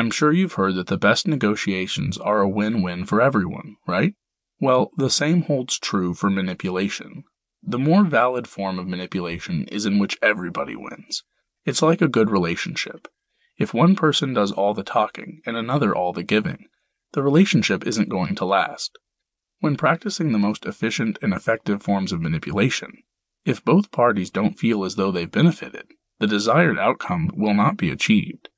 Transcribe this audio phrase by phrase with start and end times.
[0.00, 4.14] I'm sure you've heard that the best negotiations are a win win for everyone, right?
[4.58, 7.24] Well, the same holds true for manipulation.
[7.62, 11.22] The more valid form of manipulation is in which everybody wins.
[11.66, 13.08] It's like a good relationship.
[13.58, 16.68] If one person does all the talking and another all the giving,
[17.12, 18.96] the relationship isn't going to last.
[19.58, 23.02] When practicing the most efficient and effective forms of manipulation,
[23.44, 25.88] if both parties don't feel as though they've benefited,
[26.20, 28.48] the desired outcome will not be achieved.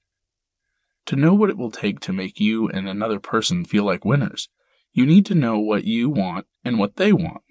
[1.07, 4.49] To know what it will take to make you and another person feel like winners,
[4.93, 7.43] you need to know what you want and what they want.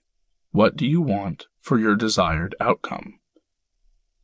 [0.52, 3.20] What do you want for your desired outcome?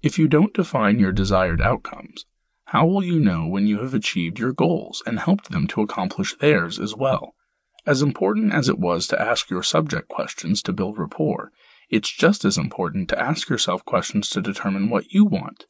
[0.02, 2.26] If you don't define your desired outcomes,
[2.66, 6.36] how will you know when you have achieved your goals and helped them to accomplish
[6.36, 7.34] theirs as well?
[7.86, 11.52] As important as it was to ask your subject questions to build rapport,
[11.90, 15.66] it's just as important to ask yourself questions to determine what you want.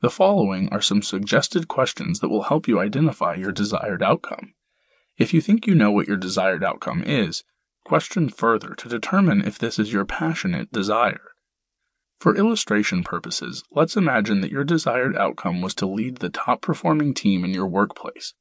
[0.00, 4.54] The following are some suggested questions that will help you identify your desired outcome.
[5.16, 7.42] If you think you know what your desired outcome is,
[7.84, 11.32] question further to determine if this is your passionate desire.
[12.20, 17.12] For illustration purposes, let's imagine that your desired outcome was to lead the top performing
[17.12, 18.34] team in your workplace.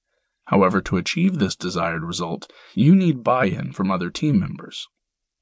[0.46, 4.88] However, to achieve this desired result, you need buy in from other team members.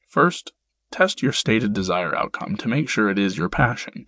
[0.08, 0.54] First,
[0.92, 4.08] test your stated desire outcome to make sure it is your passion.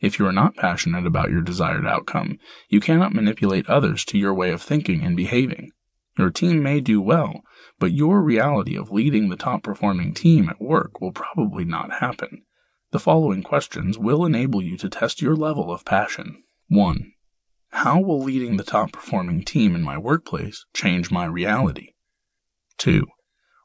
[0.00, 4.32] If you are not passionate about your desired outcome, you cannot manipulate others to your
[4.32, 5.72] way of thinking and behaving.
[6.16, 7.42] Your team may do well,
[7.78, 12.44] but your reality of leading the top performing team at work will probably not happen.
[12.92, 16.42] The following questions will enable you to test your level of passion.
[16.68, 17.12] 1.
[17.70, 21.94] How will leading the top performing team in my workplace change my reality?
[22.78, 23.06] 2.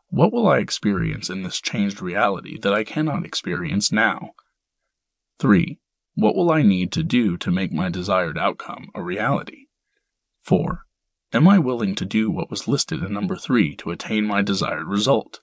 [0.09, 4.31] What will I experience in this changed reality that I cannot experience now?
[5.39, 5.79] 3.
[6.15, 9.67] What will I need to do to make my desired outcome a reality?
[10.43, 10.85] 4.
[11.33, 14.87] Am I willing to do what was listed in number 3 to attain my desired
[14.87, 15.41] result?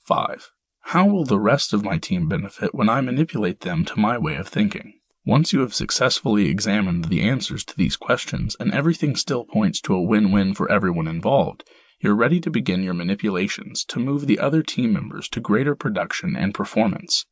[0.00, 0.50] 5.
[0.80, 4.36] How will the rest of my team benefit when I manipulate them to my way
[4.36, 5.00] of thinking?
[5.24, 9.94] Once you have successfully examined the answers to these questions and everything still points to
[9.94, 11.64] a win win for everyone involved,
[12.00, 16.36] you're ready to begin your manipulations to move the other team members to greater production
[16.36, 17.24] and performance.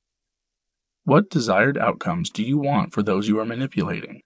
[1.04, 4.22] What desired outcomes do you want for those you are manipulating?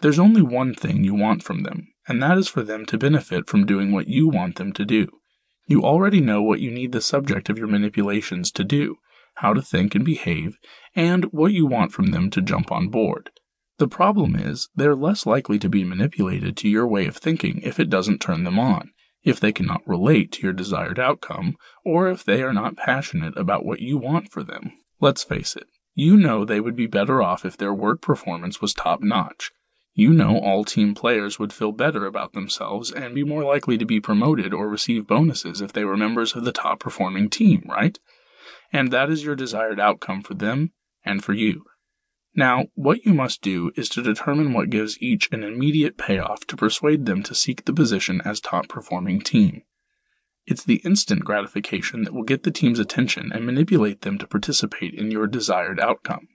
[0.00, 3.48] There's only one thing you want from them, and that is for them to benefit
[3.48, 5.08] from doing what you want them to do.
[5.66, 8.96] You already know what you need the subject of your manipulations to do,
[9.36, 10.58] how to think and behave,
[10.94, 13.30] and what you want from them to jump on board.
[13.78, 17.80] The problem is, they're less likely to be manipulated to your way of thinking if
[17.80, 18.90] it doesn't turn them on,
[19.24, 23.64] if they cannot relate to your desired outcome, or if they are not passionate about
[23.64, 24.72] what you want for them.
[25.00, 28.72] Let's face it, you know they would be better off if their work performance was
[28.72, 29.50] top notch,
[29.94, 33.84] you know all team players would feel better about themselves and be more likely to
[33.84, 37.98] be promoted or receive bonuses if they were members of the top performing team, right?
[38.72, 40.72] And that is your desired outcome for them
[41.04, 41.64] and for you.
[42.34, 46.56] Now, what you must do is to determine what gives each an immediate payoff to
[46.56, 49.62] persuade them to seek the position as top performing team.
[50.46, 54.94] It's the instant gratification that will get the team's attention and manipulate them to participate
[54.94, 56.28] in your desired outcome.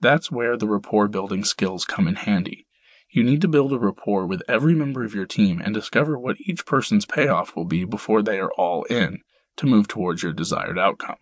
[0.00, 2.66] That's where the rapport building skills come in handy.
[3.10, 6.40] You need to build a rapport with every member of your team and discover what
[6.40, 9.20] each person's payoff will be before they are all in
[9.56, 11.18] to move towards your desired outcome.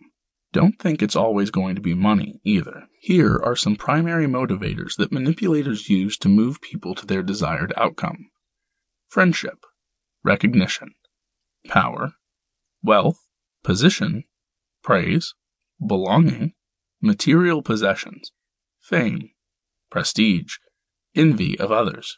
[0.51, 2.87] Don't think it's always going to be money either.
[2.99, 8.29] Here are some primary motivators that manipulators use to move people to their desired outcome
[9.07, 9.59] friendship,
[10.23, 10.95] recognition,
[11.67, 12.13] power,
[12.83, 13.19] wealth,
[13.63, 14.23] position,
[14.83, 15.33] praise,
[15.85, 16.53] belonging,
[17.01, 18.31] material possessions,
[18.81, 19.29] fame,
[19.89, 20.55] prestige,
[21.15, 22.17] envy of others,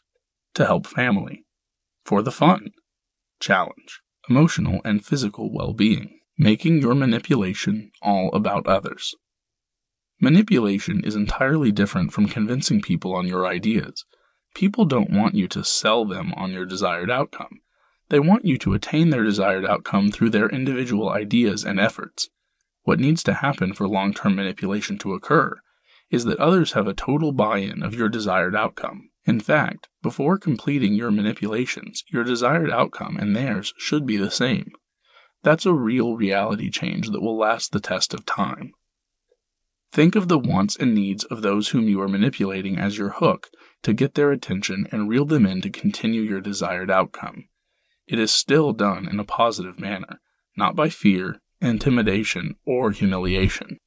[0.54, 1.46] to help family,
[2.06, 2.72] for the fun,
[3.40, 9.16] challenge, emotional and physical well being, making your manipulation all about others.
[10.20, 14.06] Manipulation is entirely different from convincing people on your ideas.
[14.56, 17.60] People don't want you to sell them on your desired outcome.
[18.10, 22.30] They want you to attain their desired outcome through their individual ideas and efforts.
[22.84, 25.60] What needs to happen for long term manipulation to occur
[26.12, 29.10] is that others have a total buy in of your desired outcome.
[29.26, 34.72] In fact, before completing your manipulations, your desired outcome and theirs should be the same.
[35.42, 38.74] That's a real reality change that will last the test of time.
[39.92, 43.50] Think of the wants and needs of those whom you are manipulating as your hook
[43.82, 47.48] to get their attention and reel them in to continue your desired outcome.
[48.08, 50.20] It is still done in a positive manner,
[50.56, 53.80] not by fear, intimidation, or humiliation.